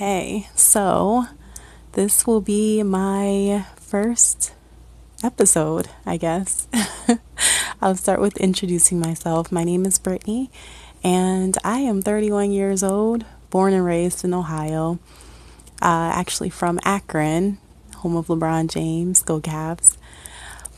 Okay, 0.00 0.48
so 0.54 1.26
this 1.92 2.26
will 2.26 2.40
be 2.40 2.82
my 2.82 3.66
first 3.76 4.54
episode, 5.22 5.90
I 6.06 6.16
guess. 6.16 6.68
I'll 7.82 7.96
start 7.96 8.18
with 8.18 8.38
introducing 8.38 8.98
myself. 8.98 9.52
My 9.52 9.62
name 9.62 9.84
is 9.84 9.98
Brittany, 9.98 10.50
and 11.04 11.58
I 11.64 11.80
am 11.80 12.00
31 12.00 12.50
years 12.50 12.82
old, 12.82 13.26
born 13.50 13.74
and 13.74 13.84
raised 13.84 14.24
in 14.24 14.32
Ohio, 14.32 14.98
uh, 15.82 16.12
actually 16.14 16.48
from 16.48 16.80
Akron, 16.82 17.58
home 17.96 18.16
of 18.16 18.28
LeBron 18.28 18.70
James, 18.70 19.22
go 19.22 19.38
Cavs. 19.38 19.98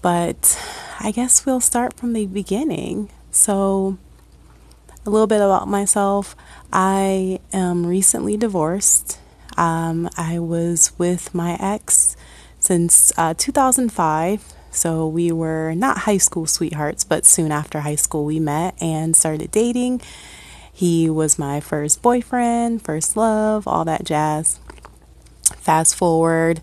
But 0.00 0.60
I 0.98 1.12
guess 1.12 1.46
we'll 1.46 1.60
start 1.60 1.94
from 1.94 2.12
the 2.12 2.26
beginning. 2.26 3.08
So, 3.30 3.98
a 5.04 5.10
little 5.10 5.26
bit 5.26 5.40
about 5.40 5.68
myself. 5.68 6.36
I 6.72 7.40
am 7.52 7.86
recently 7.86 8.36
divorced. 8.36 9.18
Um, 9.56 10.08
I 10.16 10.38
was 10.38 10.92
with 10.98 11.34
my 11.34 11.56
ex 11.60 12.16
since 12.58 13.12
uh, 13.16 13.34
2005. 13.36 14.44
So 14.70 15.06
we 15.06 15.30
were 15.32 15.74
not 15.74 15.98
high 15.98 16.16
school 16.18 16.46
sweethearts, 16.46 17.04
but 17.04 17.26
soon 17.26 17.52
after 17.52 17.80
high 17.80 17.96
school 17.96 18.24
we 18.24 18.40
met 18.40 18.74
and 18.80 19.14
started 19.14 19.50
dating. 19.50 20.00
He 20.72 21.10
was 21.10 21.38
my 21.38 21.60
first 21.60 22.00
boyfriend, 22.00 22.82
first 22.82 23.16
love, 23.16 23.68
all 23.68 23.84
that 23.84 24.04
jazz. 24.04 24.58
Fast 25.58 25.94
forward 25.94 26.62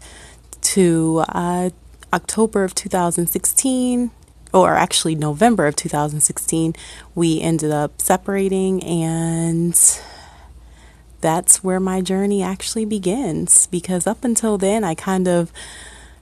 to 0.62 1.24
uh, 1.30 1.70
October 2.12 2.64
of 2.64 2.74
2016, 2.74 4.10
or 4.54 4.76
actually 4.76 5.16
November 5.16 5.68
of 5.68 5.76
2016, 5.76 6.76
we 7.16 7.42
ended 7.42 7.72
up 7.72 8.02
separating, 8.02 8.84
and 8.84 10.02
that's 11.22 11.64
where 11.64 11.80
my 11.80 12.02
journey 12.02 12.42
actually 12.42 12.86
begins. 12.86 13.68
Because 13.68 14.08
up 14.08 14.24
until 14.24 14.58
then, 14.58 14.84
I 14.84 14.96
kind 14.96 15.28
of 15.28 15.52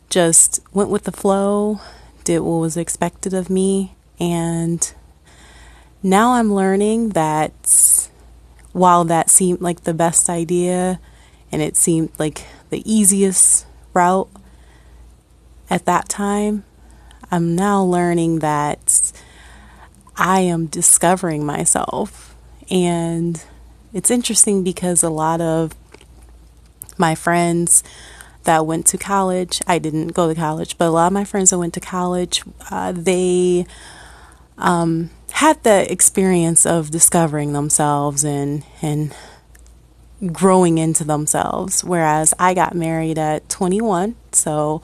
just 0.10 0.60
went 0.74 0.90
with 0.90 1.04
the 1.04 1.12
flow, 1.12 1.82
did 2.24 2.40
what 2.40 2.60
was 2.60 2.78
expected 2.78 3.34
of 3.34 3.50
me, 3.50 3.96
and 4.20 4.94
now 6.04 6.34
I'm 6.34 6.54
learning 6.54 7.10
that 7.10 8.10
while 8.74 9.04
that 9.06 9.30
seemed 9.30 9.62
like 9.62 9.84
the 9.84 9.94
best 9.94 10.30
idea 10.30 11.00
and 11.52 11.62
it 11.62 11.76
seemed 11.76 12.12
like 12.20 12.44
the 12.70 12.84
easiest 12.92 13.66
route 13.94 14.30
at 15.70 15.86
that 15.86 16.08
time, 16.08 16.64
I'm 17.32 17.56
now 17.56 17.84
learning 17.84 18.40
that 18.40 19.12
I 20.16 20.42
am 20.42 20.68
discovering 20.68 21.46
myself. 21.46 22.36
And 22.70 23.44
it's 23.94 24.12
interesting 24.12 24.64
because 24.64 25.04
a 25.04 25.10
lot 25.10 25.42
of 25.42 25.74
my 26.98 27.16
friends 27.16 27.84
that 28.44 28.66
went 28.66 28.86
to 28.88 28.98
college, 28.98 29.62
I 29.68 29.78
didn't 29.78 30.10
go 30.10 30.28
to 30.28 30.36
college, 30.36 30.78
but 30.78 30.88
a 30.88 30.92
lot 30.92 31.08
of 31.08 31.14
my 31.14 31.26
friends 31.26 31.50
that 31.50 31.60
went 31.60 31.74
to 31.76 31.80
college, 31.80 32.44
uh, 32.72 32.94
they 32.94 33.66
um, 34.58 35.10
had 35.32 35.62
the 35.64 35.92
experience 35.92 36.66
of 36.66 36.90
discovering 36.90 37.54
themselves 37.54 38.24
and, 38.24 38.64
and 38.82 39.14
growing 40.32 40.78
into 40.78 41.04
themselves. 41.04 41.84
Whereas 41.84 42.34
I 42.40 42.54
got 42.54 42.74
married 42.74 43.20
at 43.20 43.48
21, 43.50 44.16
so 44.32 44.82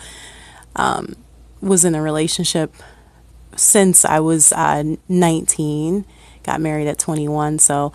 um, 0.76 1.16
was 1.64 1.86
in 1.86 1.96
a 1.96 2.02
relationship 2.02 2.74
since 3.56 4.04
I 4.06 4.20
was 4.20 4.52
uh, 4.52 4.96
19, 5.08 6.06
got 6.44 6.62
married 6.62 6.88
at 6.88 7.00
21. 7.00 7.60
So 7.60 7.94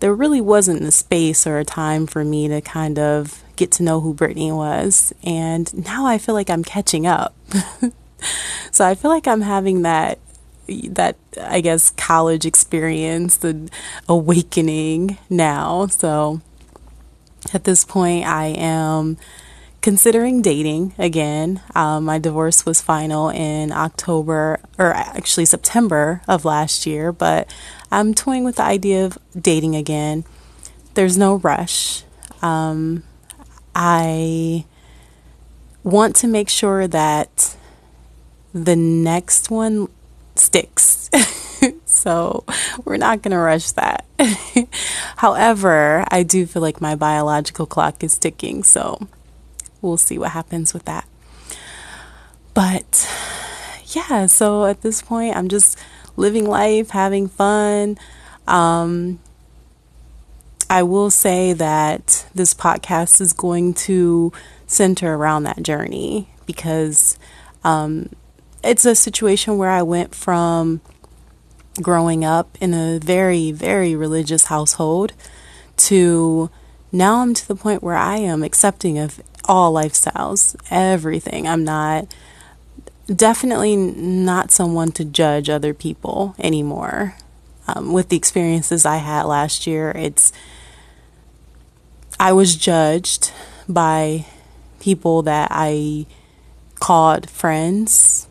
there 0.00 0.14
really 0.14 0.40
wasn't 0.40 0.82
a 0.82 0.90
space 0.90 1.46
or 1.46 1.58
a 1.58 1.64
time 1.64 2.06
for 2.06 2.24
me 2.24 2.48
to 2.48 2.60
kind 2.60 2.98
of 2.98 3.42
get 3.56 3.70
to 3.72 3.82
know 3.82 4.00
who 4.00 4.14
Brittany 4.14 4.52
was. 4.52 5.12
And 5.22 5.86
now 5.86 6.06
I 6.06 6.18
feel 6.18 6.34
like 6.34 6.50
I'm 6.50 6.64
catching 6.64 7.06
up. 7.06 7.34
so 8.70 8.84
I 8.84 8.94
feel 8.94 9.10
like 9.10 9.26
I'm 9.26 9.42
having 9.42 9.82
that 9.82 10.18
that 10.66 11.16
I 11.38 11.60
guess 11.60 11.90
college 11.90 12.46
experience, 12.46 13.36
the 13.36 13.70
awakening 14.08 15.18
now. 15.28 15.86
So 15.88 16.40
at 17.52 17.64
this 17.64 17.84
point 17.84 18.26
I 18.26 18.46
am 18.46 19.18
considering 19.84 20.40
dating 20.40 20.94
again. 20.98 21.60
Um, 21.74 22.04
my 22.04 22.18
divorce 22.18 22.64
was 22.64 22.80
final 22.80 23.28
in 23.28 23.70
October, 23.70 24.58
or 24.78 24.94
actually 24.94 25.44
September 25.44 26.22
of 26.26 26.46
last 26.46 26.86
year, 26.86 27.12
but 27.12 27.52
I'm 27.92 28.14
toying 28.14 28.44
with 28.44 28.56
the 28.56 28.62
idea 28.62 29.04
of 29.04 29.18
dating 29.38 29.76
again. 29.76 30.24
There's 30.94 31.18
no 31.18 31.34
rush. 31.34 32.02
Um, 32.40 33.02
I 33.74 34.64
want 35.82 36.16
to 36.16 36.28
make 36.28 36.48
sure 36.48 36.88
that 36.88 37.54
the 38.54 38.76
next 38.76 39.50
one 39.50 39.88
sticks. 40.34 41.10
so 41.84 42.46
we're 42.86 42.96
not 42.96 43.20
going 43.20 43.32
to 43.32 43.38
rush 43.38 43.72
that. 43.72 44.06
However, 45.16 46.06
I 46.08 46.22
do 46.22 46.46
feel 46.46 46.62
like 46.62 46.80
my 46.80 46.94
biological 46.94 47.66
clock 47.66 48.02
is 48.02 48.16
ticking. 48.16 48.62
So 48.62 49.08
we'll 49.84 49.96
see 49.96 50.18
what 50.18 50.30
happens 50.30 50.74
with 50.74 50.84
that. 50.86 51.06
But 52.54 53.08
yeah, 53.86 54.26
so 54.26 54.64
at 54.64 54.82
this 54.82 55.02
point, 55.02 55.36
I'm 55.36 55.48
just 55.48 55.78
living 56.16 56.46
life, 56.46 56.90
having 56.90 57.28
fun. 57.28 57.98
Um, 58.46 59.20
I 60.70 60.82
will 60.82 61.10
say 61.10 61.52
that 61.52 62.26
this 62.34 62.54
podcast 62.54 63.20
is 63.20 63.32
going 63.32 63.74
to 63.74 64.32
center 64.66 65.14
around 65.14 65.44
that 65.44 65.62
journey 65.62 66.28
because 66.46 67.18
um, 67.62 68.10
it's 68.62 68.84
a 68.84 68.94
situation 68.94 69.58
where 69.58 69.70
I 69.70 69.82
went 69.82 70.14
from 70.14 70.80
growing 71.82 72.24
up 72.24 72.56
in 72.60 72.72
a 72.72 72.98
very, 72.98 73.50
very 73.52 73.94
religious 73.94 74.44
household 74.44 75.12
to 75.76 76.50
now 76.92 77.20
I'm 77.20 77.34
to 77.34 77.48
the 77.48 77.56
point 77.56 77.82
where 77.82 77.96
I 77.96 78.18
am 78.18 78.42
accepting 78.42 78.98
of 78.98 79.20
all 79.44 79.72
lifestyles, 79.72 80.56
everything. 80.70 81.46
I'm 81.46 81.64
not 81.64 82.14
definitely 83.06 83.76
not 83.76 84.50
someone 84.50 84.90
to 84.92 85.04
judge 85.04 85.50
other 85.50 85.74
people 85.74 86.34
anymore. 86.38 87.16
Um, 87.66 87.92
with 87.92 88.08
the 88.08 88.16
experiences 88.16 88.84
I 88.84 88.96
had 88.98 89.24
last 89.24 89.66
year, 89.66 89.90
it's 89.94 90.32
I 92.18 92.32
was 92.32 92.56
judged 92.56 93.32
by 93.68 94.26
people 94.80 95.22
that 95.22 95.48
I 95.50 96.06
called 96.78 97.30
friends 97.30 98.28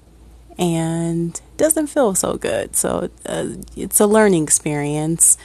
and 0.58 1.40
doesn't 1.58 1.88
feel 1.88 2.14
so 2.14 2.38
good. 2.38 2.76
So 2.76 3.10
uh, 3.26 3.48
it's 3.76 4.00
a 4.00 4.06
learning 4.06 4.44
experience 4.44 5.38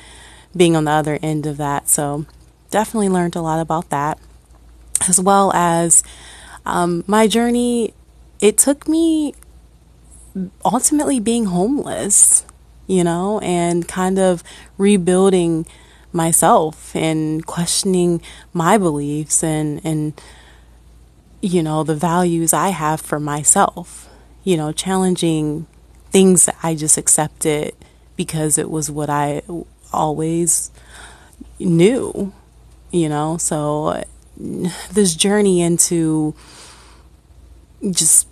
being 0.55 0.77
on 0.77 0.85
the 0.85 0.91
other 0.91 1.19
end 1.23 1.47
of 1.47 1.57
that. 1.57 1.89
So 1.89 2.27
definitely 2.71 3.09
learned 3.09 3.37
a 3.37 3.41
lot 3.41 3.61
about 3.61 3.89
that 3.89 4.19
as 5.07 5.21
well 5.21 5.53
as 5.55 6.03
um, 6.67 7.05
my 7.07 7.27
journey. 7.27 7.95
It 8.41 8.57
took 8.57 8.89
me 8.89 9.35
ultimately 10.65 11.21
being 11.21 11.47
homeless, 11.47 12.45
you 12.87 13.05
know, 13.05 13.41
and 13.41 13.87
kind 13.89 14.19
of 14.19 14.43
rebuilding 14.77 15.67
myself 16.13 16.95
and 16.97 17.45
questioning 17.47 18.21
my 18.53 18.79
beliefs 18.79 19.45
and 19.45 19.81
and 19.85 20.19
you 21.43 21.63
know 21.63 21.85
the 21.85 21.95
values 21.95 22.53
I 22.53 22.69
have 22.69 23.01
for 23.01 23.21
myself. 23.21 24.09
You 24.45 24.57
know, 24.57 24.73
challenging 24.73 25.67
things 26.11 26.47
that 26.47 26.57
I 26.63 26.75
just 26.75 26.97
accepted 26.97 27.75
because 28.17 28.57
it 28.57 28.71
was 28.71 28.91
what 28.91 29.11
I 29.11 29.43
always 29.93 30.71
knew, 31.59 32.33
you 32.91 33.09
know. 33.09 33.37
So 33.37 34.05
this 34.39 35.15
journey 35.15 35.61
into 35.61 36.35
just 37.91 38.29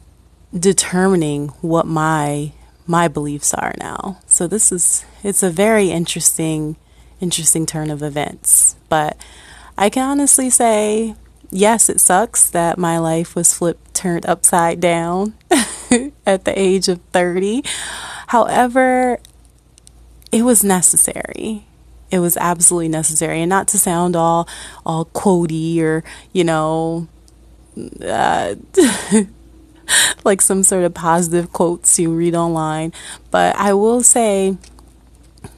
determining 0.56 1.48
what 1.60 1.86
my 1.86 2.52
my 2.86 3.08
beliefs 3.08 3.52
are 3.52 3.74
now. 3.78 4.20
So 4.26 4.46
this 4.46 4.70
is 4.70 5.04
it's 5.22 5.42
a 5.42 5.50
very 5.50 5.90
interesting 5.90 6.76
interesting 7.20 7.66
turn 7.66 7.90
of 7.90 8.02
events. 8.02 8.76
But 8.88 9.16
I 9.76 9.90
can 9.90 10.08
honestly 10.08 10.50
say 10.50 11.16
yes, 11.50 11.88
it 11.88 12.00
sucks 12.00 12.50
that 12.50 12.78
my 12.78 12.98
life 12.98 13.34
was 13.34 13.52
flipped 13.52 13.94
turned 13.94 14.26
upside 14.26 14.80
down 14.80 15.34
at 16.26 16.44
the 16.44 16.52
age 16.54 16.88
of 16.88 17.00
30. 17.12 17.62
However, 18.28 19.18
it 20.32 20.42
was 20.42 20.62
necessary 20.62 21.66
it 22.10 22.18
was 22.18 22.36
absolutely 22.36 22.88
necessary 22.88 23.40
and 23.40 23.48
not 23.50 23.68
to 23.68 23.78
sound 23.78 24.14
all 24.16 24.48
all 24.84 25.06
quotey 25.06 25.80
or 25.80 26.04
you 26.32 26.44
know 26.44 27.08
uh, 28.02 28.54
like 30.24 30.40
some 30.40 30.62
sort 30.62 30.84
of 30.84 30.94
positive 30.94 31.52
quotes 31.52 31.98
you 31.98 32.12
read 32.12 32.34
online 32.34 32.92
but 33.30 33.54
i 33.56 33.72
will 33.72 34.02
say 34.02 34.56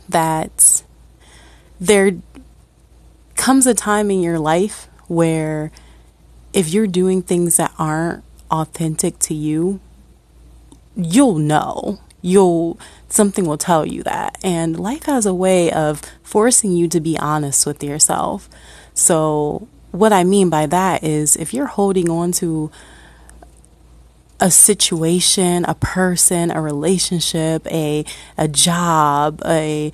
that 0.09 0.83
there 1.81 2.13
comes 3.37 3.67
a 3.67 3.75
time 3.75 4.11
in 4.11 4.21
your 4.21 4.39
life 4.39 4.89
where 5.07 5.71
if 6.53 6.73
you're 6.73 6.87
doing 6.87 7.23
things 7.23 7.57
that 7.57 7.73
aren't 7.79 8.25
authentic 8.51 9.19
to 9.21 9.35
you, 9.35 9.81
you'll 10.97 11.39
know. 11.39 12.01
You'll 12.21 12.79
something 13.09 13.47
will 13.47 13.59
tell 13.59 13.87
you 13.87 14.03
that. 14.03 14.39
And 14.43 14.79
life 14.79 15.05
has 15.05 15.27
a 15.27 15.35
way 15.35 15.71
of 15.71 16.03
forcing 16.23 16.73
you 16.73 16.89
to 16.89 17.01
be 17.01 17.19
honest 17.19 17.67
with 17.67 17.83
yourself. 17.83 18.49
So, 18.95 19.69
what 19.93 20.13
I 20.13 20.25
mean 20.25 20.51
by 20.51 20.67
that 20.67 21.03
is 21.03 21.37
if 21.37 21.55
you're 21.55 21.67
holding 21.67 22.11
on 22.11 22.33
to 22.33 22.71
a 24.41 24.51
situation, 24.51 25.65
a 25.65 25.75
person, 25.75 26.51
a 26.51 26.61
relationship, 26.61 27.67
a 27.67 28.05
a 28.37 28.49
job, 28.49 29.43
a 29.45 29.93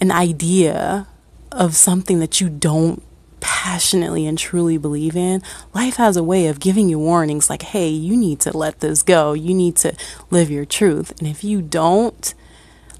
an 0.00 0.10
idea 0.10 1.06
of 1.52 1.74
something 1.76 2.20
that 2.20 2.40
you 2.40 2.48
don't 2.48 3.02
passionately 3.40 4.26
and 4.26 4.38
truly 4.38 4.78
believe 4.78 5.16
in, 5.16 5.42
life 5.74 5.96
has 5.96 6.16
a 6.16 6.22
way 6.22 6.46
of 6.46 6.60
giving 6.60 6.88
you 6.88 6.98
warnings 6.98 7.50
like, 7.50 7.62
hey, 7.62 7.88
you 7.88 8.16
need 8.16 8.40
to 8.40 8.56
let 8.56 8.80
this 8.80 9.02
go. 9.02 9.32
You 9.32 9.54
need 9.54 9.76
to 9.76 9.94
live 10.30 10.50
your 10.50 10.64
truth. 10.64 11.18
And 11.18 11.28
if 11.28 11.42
you 11.44 11.62
don't, 11.62 12.34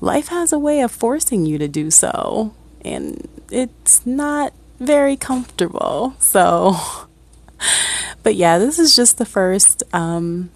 life 0.01 0.29
has 0.29 0.53
a 0.53 0.59
way 0.59 0.81
of 0.81 0.91
forcing 0.91 1.47
you 1.47 1.59
to 1.59 1.69
do 1.69 1.91
so. 1.91 2.55
And 2.83 3.29
it's 3.51 4.05
not 4.07 4.53
very 4.79 5.17
comfortable. 5.17 6.15
So, 6.19 6.77
but 8.23 8.35
yeah, 8.35 8.59
this 8.59 8.79
is 8.79 8.97
just 8.97 9.19
the 9.19 9.27
first, 9.27 9.83
um, 9.93 10.51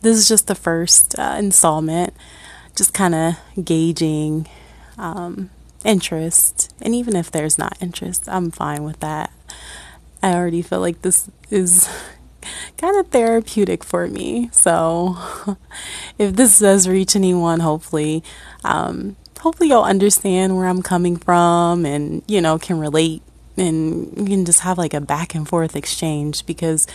this 0.00 0.16
is 0.16 0.28
just 0.28 0.46
the 0.46 0.54
first 0.54 1.18
uh, 1.18 1.36
installment, 1.38 2.14
just 2.76 2.94
kind 2.94 3.14
of 3.14 3.34
gauging 3.64 4.46
um, 4.96 5.50
interest. 5.84 6.74
And 6.80 6.94
even 6.94 7.16
if 7.16 7.30
there's 7.30 7.58
not 7.58 7.76
interest, 7.80 8.28
I'm 8.28 8.50
fine 8.50 8.84
with 8.84 9.00
that. 9.00 9.32
I 10.22 10.34
already 10.34 10.62
feel 10.62 10.80
like 10.80 11.02
this 11.02 11.30
is 11.50 11.88
kind 12.76 12.98
of 12.98 13.08
therapeutic 13.08 13.84
for 13.84 14.06
me. 14.06 14.50
So 14.52 15.16
if 16.18 16.34
this 16.36 16.58
does 16.58 16.88
reach 16.88 17.14
anyone, 17.14 17.60
hopefully, 17.60 18.22
um, 18.64 19.16
hopefully 19.40 19.68
you'll 19.68 19.82
understand 19.82 20.56
where 20.56 20.66
I'm 20.66 20.82
coming 20.82 21.16
from 21.16 21.86
and, 21.86 22.22
you 22.26 22.40
know, 22.40 22.58
can 22.58 22.78
relate 22.78 23.22
and 23.56 24.16
you 24.16 24.24
can 24.24 24.44
just 24.44 24.60
have 24.60 24.78
like 24.78 24.94
a 24.94 25.00
back 25.00 25.34
and 25.34 25.48
forth 25.48 25.74
exchange 25.74 26.46
because 26.46 26.86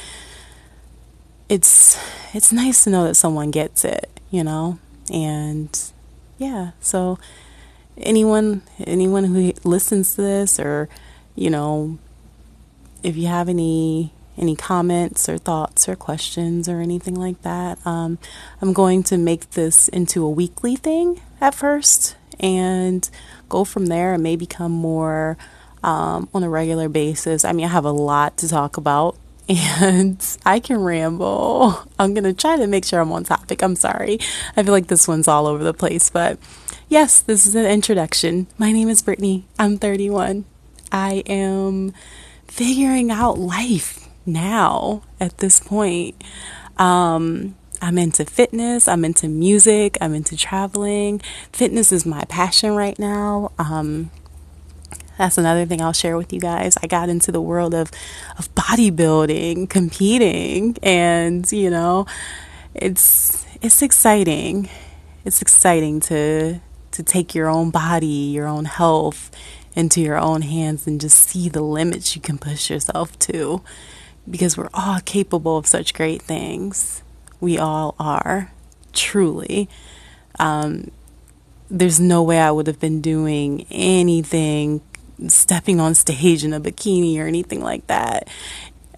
it's 1.50 2.00
it's 2.34 2.52
nice 2.52 2.86
to 2.86 2.90
know 2.90 3.04
that 3.04 3.16
someone 3.16 3.52
gets 3.52 3.84
it, 3.86 4.10
you 4.32 4.44
know? 4.44 4.80
And 5.12 5.78
yeah, 6.38 6.72
so 6.80 7.20
anyone 7.98 8.62
anyone 8.80 9.24
who 9.26 9.54
listens 9.64 10.16
to 10.16 10.22
this 10.22 10.60
or 10.60 10.90
you 11.36 11.50
know 11.50 11.98
if 13.04 13.16
you 13.16 13.28
have 13.28 13.50
any 13.50 14.12
any 14.38 14.56
comments 14.56 15.30
or 15.30 15.38
thoughts 15.38 15.88
or 15.88 15.96
questions 15.96 16.68
or 16.68 16.82
anything 16.82 17.16
like 17.16 17.42
that 17.44 17.78
um, 17.86 18.18
i'm 18.62 18.74
going 18.74 19.04
to 19.04 19.18
make 19.18 19.52
this 19.52 19.88
into 19.90 20.26
a 20.26 20.30
weekly 20.30 20.76
thing 20.76 21.22
at 21.40 21.54
first 21.54 22.16
and 22.40 23.10
go 23.50 23.64
from 23.64 23.88
there 23.88 24.14
and 24.14 24.24
may 24.24 24.36
become 24.36 24.72
more 24.72 25.38
um, 25.84 26.28
on 26.34 26.44
a 26.44 26.50
regular 26.50 26.90
basis 26.90 27.46
i 27.46 27.52
mean 27.52 27.66
i 27.66 27.70
have 27.70 27.86
a 27.86 27.92
lot 27.92 28.36
to 28.38 28.48
talk 28.48 28.78
about 28.78 29.16
and 29.50 30.38
I 30.46 30.62
can 30.62 30.78
ramble. 30.82 31.78
I'm 32.00 32.14
going 32.14 32.24
to 32.24 32.34
try 32.34 32.56
to 32.56 32.66
make 32.66 32.86
sure 32.86 33.02
I'm 33.02 33.12
on 33.12 33.26
topic. 33.26 33.62
I'm 33.62 33.76
sorry. 33.76 34.20
I 34.56 34.64
feel 34.64 34.72
like 34.72 34.88
this 34.88 35.06
one's 35.06 35.28
all 35.28 35.48
over 35.48 35.64
the 35.64 35.74
place, 35.74 36.10
but 36.10 36.40
Yes, 36.90 37.22
this 37.22 37.46
is 37.46 37.56
an 37.56 37.66
introduction. 37.66 38.48
My 38.58 38.72
name 38.72 38.90
is 38.90 39.02
Brittany. 39.02 39.46
I'm 39.58 39.78
31. 39.78 40.46
I 40.92 41.24
am 41.26 41.94
figuring 42.48 43.10
out 43.10 43.38
life 43.40 44.08
now 44.26 45.04
at 45.20 45.38
this 45.38 45.60
point. 45.62 46.22
Um, 46.78 47.56
I'm 47.82 47.98
into 47.98 48.26
fitness, 48.26 48.88
I'm 48.88 49.06
into 49.06 49.28
music, 49.28 49.98
I'm 50.02 50.14
into 50.14 50.36
traveling. 50.36 51.22
Fitness 51.52 51.92
is 51.92 52.06
my 52.06 52.26
passion 52.26 52.76
right 52.76 52.98
now. 53.00 53.52
Um, 53.58 54.12
that's 55.18 55.38
another 55.38 55.66
thing 55.66 55.82
I'll 55.82 55.94
share 55.94 56.18
with 56.18 56.34
you 56.34 56.40
guys. 56.40 56.78
I 56.84 56.88
got 56.88 57.08
into 57.08 57.32
the 57.32 57.42
world 57.42 57.74
of, 57.74 57.92
of 58.38 58.54
bodybuilding, 58.56 59.70
competing, 59.70 60.78
and 60.84 61.50
you 61.52 61.70
know, 61.70 62.08
it's 62.76 63.46
it's 63.62 63.82
exciting. 63.82 64.70
It's 65.26 65.42
exciting 65.42 66.02
to 66.02 66.60
to 66.94 67.04
take 67.04 67.36
your 67.36 67.50
own 67.50 67.70
body, 67.70 68.08
your 68.08 68.48
own 68.48 68.66
health 68.66 69.30
into 69.76 70.02
your 70.02 70.18
own 70.18 70.42
hands 70.42 70.88
and 70.88 71.02
just 71.02 71.28
see 71.30 71.50
the 71.50 71.62
limits 71.62 72.16
you 72.16 72.22
can 72.22 72.38
push 72.38 72.70
yourself 72.70 73.18
to 73.20 73.62
because 74.30 74.58
we're 74.58 74.70
all 74.74 75.00
capable 75.02 75.58
of 75.58 75.68
such 75.68 75.94
great 75.94 76.22
things. 76.22 77.04
We 77.40 77.58
all 77.58 77.96
are, 78.00 78.52
truly. 78.94 79.68
Um, 80.40 80.92
there's 81.70 82.00
no 82.00 82.24
way 82.24 82.40
I 82.40 82.52
would 82.52 82.68
have 82.68 82.80
been 82.80 83.02
doing 83.02 83.66
anything, 83.70 84.82
stepping 85.28 85.80
on 85.80 85.96
stage 85.96 86.44
in 86.44 86.54
a 86.54 86.62
bikini 86.62 87.18
or 87.18 87.28
anything 87.28 87.62
like 87.62 87.88
that 87.88 88.30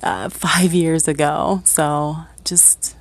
uh, 0.03 0.29
five 0.29 0.73
years 0.73 1.07
ago. 1.07 1.61
So 1.63 2.17
just, 2.43 2.95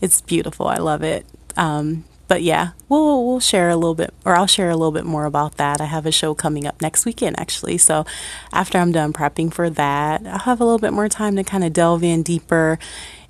it's 0.00 0.20
beautiful. 0.20 0.68
I 0.68 0.76
love 0.76 1.02
it. 1.02 1.26
Um, 1.56 2.04
but 2.28 2.42
yeah, 2.42 2.70
we'll 2.88 3.26
we'll 3.26 3.40
share 3.40 3.70
a 3.70 3.76
little 3.76 3.94
bit, 3.94 4.12
or 4.24 4.36
I'll 4.36 4.46
share 4.46 4.68
a 4.68 4.76
little 4.76 4.92
bit 4.92 5.06
more 5.06 5.24
about 5.24 5.56
that. 5.56 5.80
I 5.80 5.86
have 5.86 6.04
a 6.04 6.12
show 6.12 6.34
coming 6.34 6.66
up 6.66 6.80
next 6.82 7.06
weekend, 7.06 7.40
actually. 7.40 7.78
So 7.78 8.04
after 8.52 8.78
I'm 8.78 8.92
done 8.92 9.14
prepping 9.14 9.52
for 9.52 9.70
that, 9.70 10.26
I'll 10.26 10.38
have 10.40 10.60
a 10.60 10.64
little 10.64 10.78
bit 10.78 10.92
more 10.92 11.08
time 11.08 11.36
to 11.36 11.42
kind 11.42 11.64
of 11.64 11.72
delve 11.72 12.04
in 12.04 12.22
deeper 12.22 12.78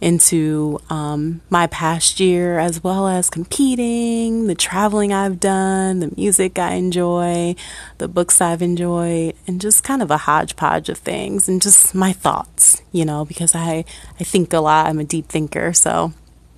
into 0.01 0.81
um, 0.91 1.41
my 1.49 1.67
past 1.69 2.21
year, 2.21 2.59
as 2.59 2.83
well 2.85 3.09
as 3.09 3.31
competing, 3.31 4.47
the 4.47 4.55
traveling 4.55 5.13
I've 5.13 5.41
done, 5.41 6.01
the 6.01 6.13
music 6.17 6.59
I 6.59 6.75
enjoy, 6.75 7.57
the 7.99 8.09
books 8.09 8.41
I've 8.41 8.63
enjoyed, 8.63 9.35
and 9.47 9.61
just 9.61 9.83
kind 9.85 10.03
of 10.03 10.11
a 10.11 10.19
hodgepodge 10.19 10.89
of 10.89 10.99
things, 10.99 11.49
and 11.49 11.63
just 11.63 11.95
my 11.95 12.13
thoughts, 12.13 12.83
you 12.91 13.05
know, 13.05 13.25
because 13.25 13.55
I 13.55 13.85
I 14.19 14.25
think 14.25 14.53
a 14.53 14.59
lot. 14.59 14.87
I'm 14.87 14.99
a 14.99 15.05
deep 15.05 15.29
thinker, 15.29 15.73
so 15.73 16.13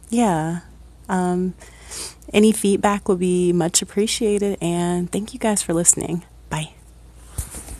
yeah. 0.09 0.61
Um, 1.09 1.55
any 2.33 2.53
feedback 2.53 3.09
will 3.09 3.17
be 3.17 3.53
much 3.53 3.83
appreciated, 3.83 4.59
and 4.61 5.11
thank 5.11 5.35
you 5.35 5.41
guys 5.41 5.63
for 5.63 5.75
listening. 5.75 6.25
Bye. 6.49 6.75